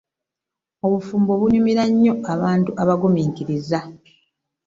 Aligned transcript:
Obufumbo 0.85 1.31
bunyumira 1.39 1.83
nnyo 1.91 2.13
abantu 2.33 2.71
abagumunkiriza. 2.81 3.79